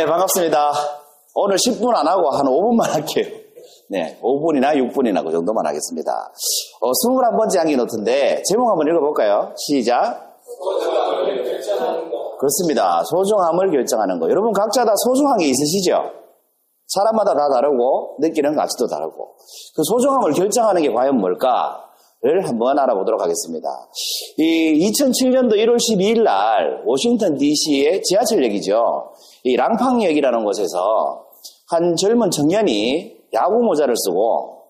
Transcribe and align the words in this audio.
네, 0.00 0.06
반갑습니다. 0.06 0.72
오늘 1.34 1.56
10분 1.56 1.94
안 1.94 2.08
하고 2.08 2.30
한 2.30 2.46
5분만 2.46 2.88
할게요. 2.88 3.26
네, 3.90 4.18
5분이나 4.22 4.72
6분이나 4.72 5.22
그 5.22 5.30
정도만 5.30 5.66
하겠습니다. 5.66 6.32
어, 6.80 6.90
21번째 6.90 7.58
향기 7.58 7.76
노트인데, 7.76 8.42
제목 8.46 8.70
한번 8.70 8.88
읽어볼까요? 8.88 9.52
시작. 9.58 10.38
그렇습니다. 12.38 13.04
소중함을 13.04 13.70
결정하는 13.72 14.18
거. 14.18 14.30
여러분 14.30 14.52
각자 14.54 14.86
다 14.86 14.94
소중한 15.04 15.36
게 15.36 15.48
있으시죠? 15.50 16.00
사람마다 16.86 17.34
다 17.34 17.50
다르고, 17.52 18.16
느끼는 18.20 18.56
가치도 18.56 18.86
다르고. 18.86 19.34
그 19.76 19.82
소중함을 19.84 20.32
결정하는 20.32 20.80
게 20.80 20.90
과연 20.90 21.18
뭘까? 21.18 21.89
를 22.22 22.46
한번 22.46 22.78
알아보도록 22.78 23.22
하겠습니다. 23.22 23.88
이 24.36 24.90
2007년도 24.90 25.54
1월 25.54 25.76
12일 25.76 26.22
날 26.22 26.82
워싱턴 26.84 27.38
DC의 27.38 28.02
지하철역이죠. 28.02 29.12
이 29.44 29.56
랑팡역이라는 29.56 30.44
곳에서 30.44 31.24
한 31.70 31.96
젊은 31.96 32.30
청년이 32.30 33.16
야구 33.32 33.62
모자를 33.62 33.94
쓰고 33.96 34.64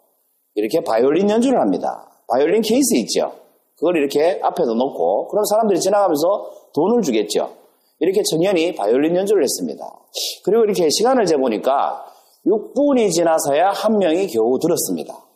이렇게 0.55 0.81
바이올린 0.85 1.29
연주를 1.29 1.61
합니다. 1.61 2.09
바이올린 2.29 2.63
케이스 2.63 2.95
있죠. 2.99 3.33
그걸 3.75 3.97
이렇게 3.97 4.39
앞에도 4.43 4.75
놓고 4.75 5.27
그럼 5.27 5.45
사람들이 5.45 5.81
지나가면서 5.81 6.51
돈을 6.73 7.03
주겠죠. 7.03 7.51
이렇게 7.99 8.23
청년이 8.31 8.77
바이올린 8.77 9.17
연주를 9.17 9.43
했습니다. 9.43 9.85
그리고 10.45 10.63
이렇게 10.63 10.89
시간을 10.89 11.27
재보니까 11.27 12.05
6분이 12.47 13.11
지나서야 13.11 13.71
한 13.71 13.99
명이 13.99 14.29
겨우 14.29 14.57
들었습니다. 14.61 15.30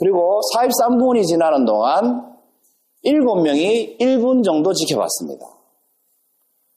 그리고 0.00 0.40
43분이 0.56 1.26
지나는 1.26 1.66
동안 1.66 2.34
7명이 3.04 4.00
1분 4.00 4.42
정도 4.42 4.72
지켜봤습니다. 4.72 5.46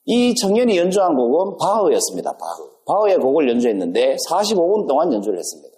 이 0.05 0.35
청년이 0.35 0.77
연주한 0.77 1.15
곡은 1.15 1.57
바흐였습니다. 1.57 2.31
바흐. 2.37 2.69
바흐의 2.85 3.17
곡을 3.19 3.49
연주했는데 3.49 4.17
45분 4.29 4.87
동안 4.87 5.11
연주를 5.13 5.39
했습니다. 5.39 5.73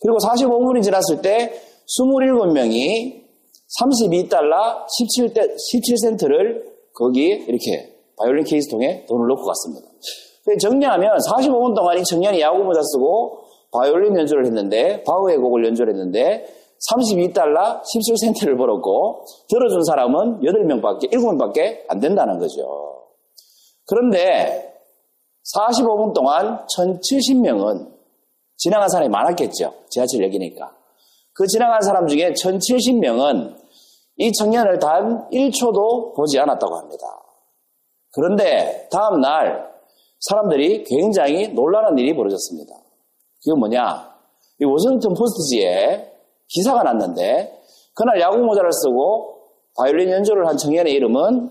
그리고 0.00 0.16
45분이 0.16 0.82
지났을 0.82 1.20
때 1.20 1.52
27명이 2.00 3.22
32달러 3.80 4.86
17, 4.88 5.34
17센트를 5.34 6.72
거기에 6.94 7.44
이렇게 7.48 7.94
바이올린 8.16 8.44
케이스 8.44 8.70
통에 8.70 9.04
돈을 9.06 9.28
넣고 9.28 9.44
갔습니다. 9.44 9.86
정리하면 10.58 11.18
45분 11.18 11.74
동안 11.74 11.98
이 11.98 12.02
청년이 12.02 12.40
야구 12.40 12.64
모자 12.64 12.80
쓰고 12.82 13.40
바이올린 13.72 14.16
연주를 14.16 14.46
했는데 14.46 15.02
바흐의 15.04 15.36
곡을 15.38 15.66
연주를 15.66 15.92
했는데 15.92 16.46
32달러 16.90 17.80
17센트를 17.82 18.58
벌었고 18.58 19.24
들어준 19.48 19.84
사람은 19.84 20.40
8명밖에 20.40 21.12
7명밖에 21.12 21.84
안 21.88 22.00
된다는 22.00 22.38
거죠. 22.38 23.06
그런데 23.86 24.74
45분 25.54 26.14
동안 26.14 26.66
1070명은 26.76 27.92
지나간 28.56 28.88
사람이 28.88 29.10
많았겠죠. 29.10 29.74
지하철역이니까. 29.90 30.76
그 31.34 31.46
지나간 31.46 31.80
사람 31.82 32.06
중에 32.06 32.32
1070명은 32.32 33.56
이 34.16 34.32
청년을 34.32 34.78
단 34.78 35.28
1초도 35.30 36.14
보지 36.14 36.38
않았다고 36.38 36.76
합니다. 36.76 37.06
그런데 38.12 38.88
다음 38.90 39.20
날 39.20 39.72
사람들이 40.20 40.84
굉장히 40.84 41.48
놀라는 41.48 41.98
일이 41.98 42.14
벌어졌습니다. 42.14 42.74
이건 43.46 43.58
뭐냐? 43.58 44.12
이 44.60 44.64
워싱턴 44.64 45.14
포스트지에 45.14 46.11
기사가 46.54 46.82
났는데 46.82 47.60
그날 47.94 48.20
야구 48.20 48.38
모자를 48.38 48.70
쓰고 48.72 49.40
바이올린 49.78 50.10
연주를 50.10 50.46
한 50.46 50.56
청년의 50.56 50.92
이름은 50.92 51.50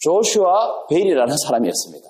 조슈아 0.00 0.86
벨이라는 0.88 1.34
사람이었습니다. 1.46 2.08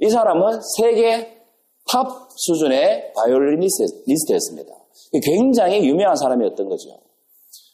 이 0.00 0.10
사람은 0.10 0.60
세계 0.76 1.42
탑 1.90 2.08
수준의 2.36 3.12
바이올리니스트였습니다. 3.14 4.74
굉장히 5.22 5.86
유명한 5.86 6.16
사람이었던 6.16 6.68
거죠. 6.68 6.98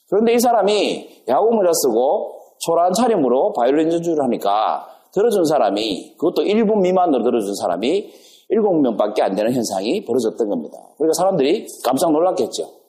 그런데 0.09 0.35
이 0.35 0.39
사람이 0.39 1.25
야구 1.29 1.51
모자 1.53 1.71
쓰고 1.73 2.41
초라한 2.61 2.93
차림으로 2.93 3.53
바이올린 3.55 3.93
연주를 3.93 4.23
하니까 4.25 4.87
들어준 5.13 5.45
사람이 5.45 6.17
그것도 6.19 6.43
1분 6.43 6.83
미만으로 6.83 7.23
들어준 7.23 7.55
사람이 7.55 8.13
7명밖에 8.53 9.23
안 9.23 9.35
되는 9.35 9.53
현상이 9.53 10.05
벌어졌던 10.05 10.49
겁니다. 10.49 10.79
그러니까 10.97 11.15
사람들이 11.15 11.67
깜짝 11.85 12.13
놀랐겠죠. 12.13 12.80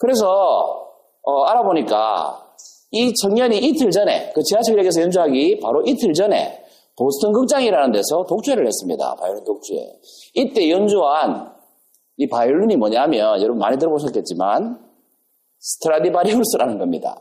그래서 0.00 0.88
어, 1.22 1.42
알아보니까 1.42 2.54
이 2.90 3.12
청년이 3.14 3.58
이틀 3.58 3.90
전에 3.90 4.32
그 4.34 4.42
지하철역에서 4.42 5.02
연주하기 5.02 5.60
바로 5.60 5.82
이틀 5.86 6.12
전에 6.14 6.64
보스턴 6.96 7.32
극장이라는 7.32 7.92
데서 7.92 8.24
독주회를 8.26 8.66
했습니다. 8.66 9.14
바이올린 9.16 9.44
독주회. 9.44 9.78
이때 10.34 10.70
연주한 10.70 11.52
이 12.16 12.26
바이올린이 12.28 12.76
뭐냐면 12.76 13.40
여러분 13.40 13.58
많이 13.58 13.78
들어보셨겠지만 13.78 14.80
스트라디바리우스라는 15.58 16.78
겁니다. 16.78 17.16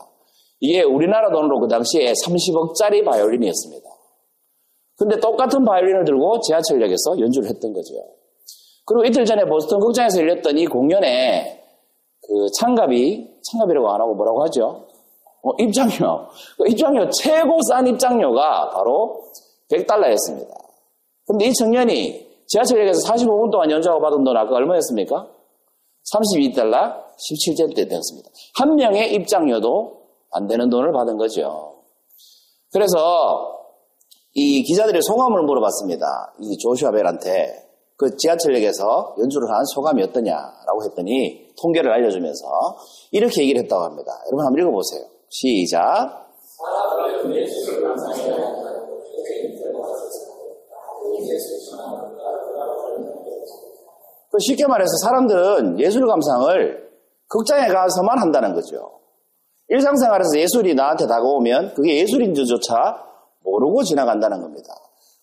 이게 0.61 0.81
우리나라 0.81 1.31
돈으로 1.31 1.59
그 1.59 1.67
당시에 1.67 2.13
30억짜리 2.13 3.03
바이올린이었습니다. 3.05 3.89
근데 4.97 5.19
똑같은 5.19 5.63
바이올린을 5.65 6.05
들고 6.05 6.39
지하철역에서 6.41 7.19
연주를 7.19 7.49
했던 7.49 7.73
거죠. 7.73 7.93
그리고 8.85 9.05
이틀 9.05 9.25
전에 9.25 9.45
보스턴 9.45 9.79
극장에서 9.79 10.19
열렸던 10.21 10.57
이 10.57 10.65
공연에 10.65 11.58
그 12.29 12.47
창갑이, 12.59 13.27
창갑이라고 13.51 13.89
안 13.89 14.01
하고 14.01 14.13
뭐라고 14.13 14.43
하죠? 14.43 14.85
어, 15.41 15.49
입장료. 15.57 16.27
그 16.57 16.69
입장료, 16.69 17.09
최고 17.09 17.57
싼 17.67 17.87
입장료가 17.87 18.69
바로 18.69 19.23
100달러였습니다. 19.71 20.53
근데 21.25 21.45
이 21.45 21.53
청년이 21.53 22.29
지하철역에서 22.47 23.11
45분 23.11 23.51
동안 23.51 23.71
연주하고 23.71 23.99
받은 24.01 24.23
돈 24.23 24.37
아까 24.37 24.55
얼마였습니까? 24.55 25.27
32달러 26.13 27.03
17센트 27.17 27.89
되었습니다. 27.89 28.29
한 28.55 28.75
명의 28.75 29.13
입장료도 29.13 29.99
안 30.31 30.47
되는 30.47 30.69
돈을 30.69 30.91
받은 30.91 31.17
거죠. 31.17 31.81
그래서 32.71 33.55
이 34.33 34.63
기자들의 34.63 35.01
소감을 35.01 35.43
물어봤습니다. 35.43 36.33
이 36.39 36.57
조슈아 36.57 36.91
벨한테 36.91 37.68
그 37.99 38.15
지하철역에서 38.15 39.15
연주를 39.19 39.49
한 39.49 39.65
소감이 39.65 40.01
어떠냐라고 40.03 40.85
했더니 40.85 41.49
통계를 41.61 41.91
알려주면서 41.91 42.47
이렇게 43.11 43.41
얘기를 43.41 43.61
했다고 43.63 43.83
합니다. 43.83 44.13
여러분 44.27 44.45
한번 44.45 44.61
읽어보세요. 44.61 45.03
시작. 45.27 46.31
그 54.31 54.37
쉽게 54.39 54.65
말해서 54.65 54.91
사람들은 55.03 55.79
예술 55.81 56.07
감상을 56.07 56.89
극장에 57.27 57.67
가서만 57.67 58.17
한다는 58.17 58.53
거죠. 58.53 58.91
일상생활에서 59.67 60.39
예술이 60.39 60.73
나한테 60.73 61.05
다가오면 61.05 61.73
그게 61.73 61.97
예술인지조차 61.97 63.03
모르고 63.43 63.83
지나간다는 63.83 64.39
겁니다. 64.41 64.73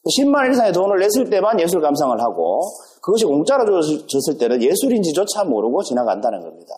10만 0.09 0.53
이상의 0.53 0.73
돈을 0.73 0.99
냈을 0.99 1.29
때만 1.29 1.59
예술 1.61 1.81
감상을 1.81 2.21
하고 2.21 2.61
그것이 3.03 3.25
공짜로 3.25 3.81
줬을 3.81 4.39
때는 4.39 4.63
예술인지조차 4.63 5.45
모르고 5.45 5.83
지나간다는 5.83 6.41
겁니다. 6.41 6.75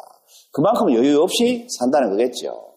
그만큼 0.52 0.92
여유 0.94 1.20
없이 1.20 1.66
산다는 1.78 2.10
거겠죠. 2.10 2.68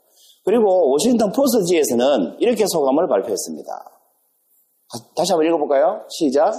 그리고 0.44 0.92
워싱턴 0.92 1.32
포스트지에서는 1.32 2.38
이렇게 2.40 2.66
소감을 2.68 3.08
발표했습니다. 3.08 3.92
다시 5.16 5.32
한번 5.32 5.48
읽어볼까요? 5.48 6.02
시작. 6.10 6.54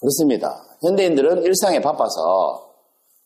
그렇습니다. 0.00 0.62
현대인들은 0.82 1.42
일상에 1.42 1.80
바빠서 1.80 2.67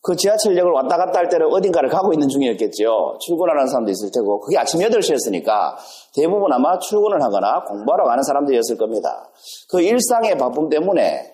그 0.02 0.16
지하철역을 0.16 0.72
왔다 0.72 0.96
갔다 0.96 1.20
할 1.20 1.28
때는 1.28 1.46
어딘가를 1.46 1.88
가고 1.88 2.12
있는 2.12 2.28
중이었겠죠. 2.28 3.18
출근하는 3.20 3.68
사람도 3.68 3.90
있을 3.92 4.10
테고, 4.12 4.40
그게 4.40 4.58
아침 4.58 4.80
8시였으니까 4.80 5.76
대부분 6.14 6.52
아마 6.52 6.76
출근을 6.78 7.22
하거나 7.22 7.62
공부하러 7.64 8.04
가는 8.04 8.22
사람들이었을 8.22 8.76
겁니다. 8.76 9.30
그 9.70 9.80
일상의 9.80 10.36
바쁨 10.36 10.68
때문에 10.68 11.32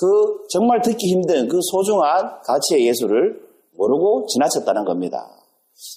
그 0.00 0.46
정말 0.48 0.80
듣기 0.80 1.08
힘든 1.08 1.48
그 1.48 1.58
소중한 1.60 2.40
가치의 2.44 2.86
예술을 2.86 3.42
모르고 3.76 4.26
지나쳤다는 4.26 4.84
겁니다. 4.84 5.28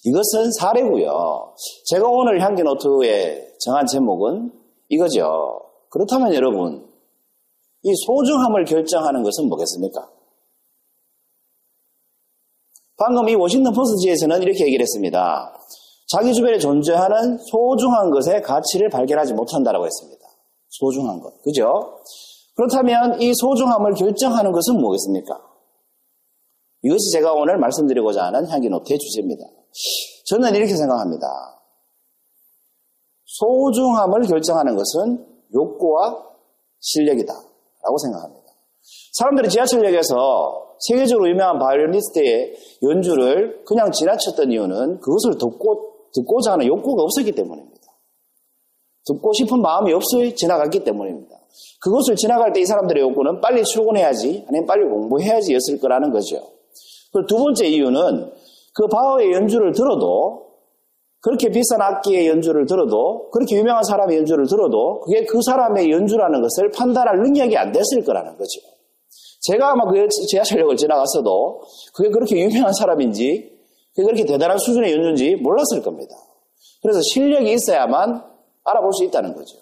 이것은 0.03 0.51
사례고요. 0.59 1.53
제가 1.85 2.07
오늘 2.09 2.41
향기 2.41 2.63
노트에 2.63 3.53
정한 3.59 3.85
제목은 3.85 4.51
이거죠. 4.89 5.61
그렇다면 5.89 6.33
여러분, 6.33 6.87
이 7.83 7.93
소중함을 8.07 8.65
결정하는 8.65 9.21
것은 9.21 9.47
뭐겠습니까? 9.47 10.16
방금 12.97 13.29
이 13.29 13.35
워싱턴 13.35 13.73
포스트지에서는 13.73 14.41
이렇게 14.41 14.65
얘기를 14.65 14.81
했습니다. 14.81 15.53
자기 16.07 16.33
주변에 16.33 16.57
존재하는 16.57 17.37
소중한 17.37 18.09
것의 18.11 18.41
가치를 18.41 18.89
발견하지 18.89 19.33
못한다라고 19.33 19.85
했습니다. 19.85 20.25
소중한 20.69 21.19
것. 21.19 21.41
그죠? 21.43 21.99
그렇다면 22.55 23.21
이 23.21 23.33
소중함을 23.35 23.93
결정하는 23.93 24.51
것은 24.51 24.81
뭐겠습니까? 24.81 25.39
이것이 26.83 27.11
제가 27.11 27.33
오늘 27.33 27.57
말씀드리고자 27.57 28.25
하는 28.25 28.47
향기 28.49 28.69
노트의 28.69 28.97
주제입니다. 28.97 29.45
저는 30.25 30.55
이렇게 30.55 30.75
생각합니다. 30.75 31.27
소중함을 33.25 34.21
결정하는 34.23 34.75
것은 34.75 35.25
욕구와 35.53 36.25
실력이다. 36.79 37.33
라고 37.33 37.97
생각합니다. 37.97 38.47
사람들이 39.13 39.49
지하철역에서 39.49 40.66
세계적으로 40.79 41.29
유명한 41.29 41.59
바이올리니스트의 41.59 42.55
연주를 42.83 43.63
그냥 43.65 43.91
지나쳤던 43.91 44.51
이유는 44.51 44.99
그것을 44.99 45.37
듣고, 45.37 45.93
듣고자 46.13 46.53
하는 46.53 46.65
욕구가 46.67 47.03
없었기 47.03 47.31
때문입니다. 47.33 47.77
듣고 49.05 49.33
싶은 49.33 49.61
마음이 49.61 49.93
없어 49.93 50.17
지나갔기 50.35 50.83
때문입니다. 50.83 51.35
그것을 51.79 52.15
지나갈 52.15 52.53
때 52.53 52.61
이 52.61 52.65
사람들의 52.65 53.01
욕구는 53.01 53.41
빨리 53.41 53.63
출근해야지, 53.63 54.45
아니면 54.47 54.65
빨리 54.65 54.83
공부해야지 54.87 55.53
였을 55.53 55.79
거라는 55.79 56.11
거죠. 56.11 56.37
두 57.27 57.37
번째 57.37 57.65
이유는 57.67 58.31
그 58.73 58.87
바흐의 58.87 59.31
연주를 59.33 59.71
들어도 59.73 60.45
그렇게 61.21 61.49
비싼 61.49 61.81
악기의 61.81 62.27
연주를 62.27 62.67
들어도 62.67 63.29
그렇게 63.31 63.57
유명한 63.57 63.83
사람의 63.83 64.17
연주를 64.17 64.45
들어도 64.45 64.99
그게 65.01 65.25
그 65.25 65.39
사람의 65.41 65.89
연주라는 65.89 66.41
것을 66.41 66.69
판단할 66.71 67.17
능력이 67.17 67.57
안 67.57 67.71
됐을 67.71 68.03
거라는 68.05 68.37
거죠. 68.37 68.61
제가 69.41 69.71
아마 69.71 69.85
그 69.89 70.07
지하철역을 70.07 70.75
지나갔어도 70.75 71.61
그게 71.93 72.09
그렇게 72.09 72.37
유명한 72.37 72.73
사람인지 72.73 73.57
그게 73.95 74.03
그렇게 74.03 74.25
대단한 74.25 74.57
수준의 74.57 74.93
연주인지 74.93 75.35
몰랐을 75.37 75.83
겁니다. 75.83 76.15
그래서 76.81 77.01
실력이 77.01 77.51
있어야만 77.53 78.23
알아볼 78.63 78.93
수 78.93 79.03
있다는 79.05 79.33
거죠. 79.33 79.57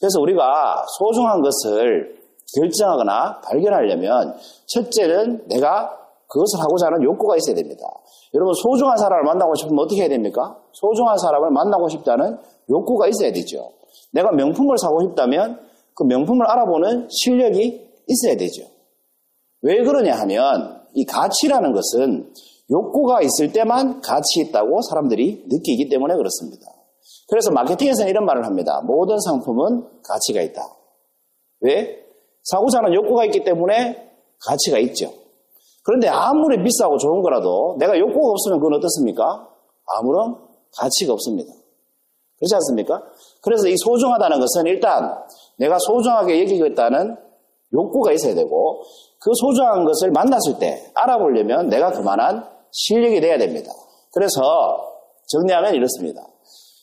그래서 0.00 0.20
우리가 0.20 0.84
소중한 0.98 1.40
것을 1.40 2.22
결정하거나 2.54 3.40
발견하려면 3.40 4.36
첫째는 4.66 5.48
내가 5.48 5.98
그것을 6.28 6.60
하고자 6.60 6.86
하는 6.86 7.02
욕구가 7.02 7.36
있어야 7.36 7.54
됩니다. 7.54 7.84
여러분 8.34 8.54
소중한 8.54 8.96
사람을 8.96 9.24
만나고 9.24 9.54
싶으면 9.54 9.84
어떻게 9.84 10.00
해야 10.02 10.08
됩니까? 10.08 10.56
소중한 10.72 11.18
사람을 11.18 11.50
만나고 11.50 11.88
싶다는 11.88 12.38
욕구가 12.70 13.08
있어야 13.08 13.32
되죠. 13.32 13.70
내가 14.12 14.30
명품을 14.32 14.78
사고 14.78 15.02
싶다면 15.02 15.60
그 15.94 16.04
명품을 16.04 16.46
알아보는 16.46 17.08
실력이 17.10 17.86
있어야 18.08 18.36
되죠. 18.36 18.71
왜 19.62 19.82
그러냐 19.82 20.14
하면 20.20 20.82
이 20.94 21.04
가치라는 21.04 21.72
것은 21.72 22.32
욕구가 22.70 23.20
있을 23.22 23.52
때만 23.52 24.00
가치 24.00 24.40
있다고 24.40 24.80
사람들이 24.82 25.44
느끼기 25.48 25.88
때문에 25.88 26.14
그렇습니다. 26.16 26.66
그래서 27.28 27.50
마케팅에서는 27.50 28.10
이런 28.10 28.24
말을 28.26 28.44
합니다. 28.44 28.82
모든 28.84 29.18
상품은 29.20 30.02
가치가 30.02 30.42
있다. 30.42 30.62
왜? 31.60 32.02
사고자 32.42 32.78
하는 32.78 32.94
욕구가 32.94 33.24
있기 33.26 33.44
때문에 33.44 34.10
가치가 34.44 34.78
있죠. 34.78 35.12
그런데 35.84 36.08
아무리 36.08 36.62
비싸고 36.62 36.98
좋은 36.98 37.22
거라도 37.22 37.76
내가 37.78 37.98
욕구가 37.98 38.30
없으면 38.30 38.58
그건 38.58 38.78
어떻습니까? 38.78 39.48
아무런 39.86 40.36
가치가 40.76 41.12
없습니다. 41.12 41.52
그렇지 42.38 42.54
않습니까? 42.54 43.02
그래서 43.40 43.68
이 43.68 43.76
소중하다는 43.76 44.40
것은 44.40 44.66
일단 44.66 45.14
내가 45.58 45.78
소중하게 45.78 46.40
여기겠다는 46.42 47.16
욕구가 47.72 48.12
있어야 48.12 48.34
되고 48.34 48.82
그 49.22 49.30
소중한 49.34 49.84
것을 49.84 50.10
만났을 50.10 50.58
때 50.58 50.90
알아보려면 50.94 51.68
내가 51.68 51.92
그만한 51.92 52.44
실력이 52.72 53.20
돼야 53.20 53.38
됩니다. 53.38 53.70
그래서 54.12 54.40
정리하면 55.28 55.74
이렇습니다. 55.74 56.26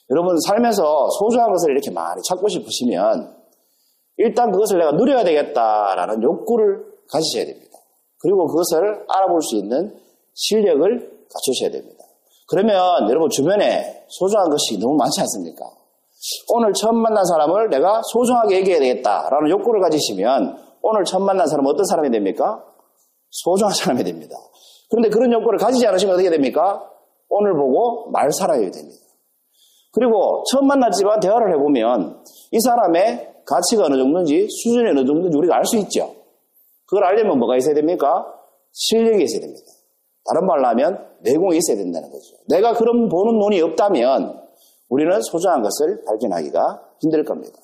여러분 0.09 0.39
살면서 0.47 1.09
소중한 1.19 1.51
것을 1.51 1.71
이렇게 1.71 1.91
많이 1.91 2.21
찾고 2.23 2.47
싶으시면 2.47 3.35
일단 4.17 4.51
그것을 4.51 4.79
내가 4.79 4.91
누려야 4.93 5.23
되겠다라는 5.23 6.23
욕구를 6.23 6.83
가지셔야 7.11 7.45
됩니다. 7.45 7.77
그리고 8.21 8.47
그것을 8.47 9.05
알아볼 9.07 9.41
수 9.41 9.57
있는 9.57 9.95
실력을 10.33 11.25
갖추셔야 11.33 11.71
됩니다. 11.71 12.03
그러면 12.47 13.09
여러분 13.09 13.29
주변에 13.29 14.05
소중한 14.07 14.49
것이 14.49 14.79
너무 14.79 14.95
많지 14.95 15.21
않습니까? 15.21 15.65
오늘 16.53 16.73
처음 16.73 17.01
만난 17.01 17.23
사람을 17.25 17.69
내가 17.69 18.01
소중하게 18.11 18.57
얘기해야 18.57 18.79
되겠다라는 18.79 19.49
욕구를 19.51 19.81
가지시면 19.81 20.68
오늘 20.81 21.03
처음 21.03 21.23
만난 21.25 21.47
사람은 21.47 21.69
어떤 21.69 21.85
사람이 21.85 22.09
됩니까? 22.11 22.63
소중한 23.29 23.73
사람이 23.73 24.03
됩니다. 24.03 24.35
그런데 24.89 25.09
그런 25.09 25.31
욕구를 25.31 25.59
가지지 25.59 25.85
않으시면 25.87 26.15
어떻게 26.15 26.29
됩니까? 26.29 26.89
오늘 27.29 27.53
보고 27.53 28.09
말 28.11 28.31
살아야 28.31 28.59
됩니다. 28.59 28.97
그리고 29.91 30.43
처음 30.51 30.67
만났지만 30.67 31.19
대화를 31.19 31.53
해보면 31.53 32.23
이 32.51 32.59
사람의 32.59 33.33
가치가 33.45 33.85
어느 33.85 33.97
정도인지 33.97 34.47
수준이 34.49 34.89
어느 34.89 35.05
정도인지 35.05 35.37
우리가 35.37 35.55
알 35.55 35.65
수 35.65 35.77
있죠. 35.77 36.15
그걸 36.85 37.03
알려면 37.03 37.37
뭐가 37.39 37.57
있어야 37.57 37.75
됩니까? 37.75 38.25
실력이 38.71 39.23
있어야 39.23 39.41
됩니다. 39.41 39.65
다른 40.25 40.47
말로 40.47 40.67
하면 40.69 41.07
내공이 41.21 41.57
있어야 41.57 41.77
된다는 41.77 42.09
거죠. 42.11 42.35
내가 42.47 42.73
그런 42.73 43.09
보는 43.09 43.39
눈이 43.39 43.61
없다면 43.61 44.41
우리는 44.89 45.21
소중한 45.21 45.61
것을 45.61 46.03
발견하기가 46.05 46.81
힘들 47.01 47.23
겁니다. 47.23 47.57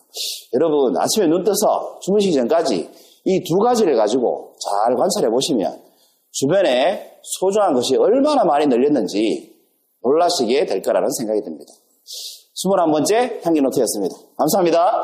여러분 0.53 0.95
아침에 0.97 1.27
눈 1.27 1.43
떠서 1.43 1.99
주무시기 2.01 2.33
전까지 2.35 2.89
이 3.25 3.43
두 3.43 3.57
가지를 3.57 3.95
가지고 3.97 4.53
잘 4.59 4.95
관찰해 4.95 5.29
보시면 5.29 5.81
주변에 6.31 7.19
소중한 7.23 7.73
것이 7.73 7.95
얼마나 7.97 8.43
많이 8.43 8.67
늘렸는지 8.67 9.55
놀라시게 10.03 10.65
될 10.67 10.81
거라는 10.81 11.09
생각이 11.17 11.41
듭니다. 11.41 11.73
21번째 12.63 13.43
향기 13.43 13.61
노트였습니다. 13.61 14.15
감사합니다. 14.37 15.01